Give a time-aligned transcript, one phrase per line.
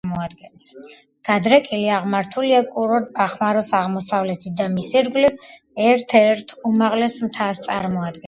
[1.27, 5.47] გადრეკილი აღმართულია კურორტ ბახმაროს აღმოსავლეთით და მის ირგვლივ
[5.91, 8.19] ერთ-ერთ უმაღლეს მთას წარმოადგენს.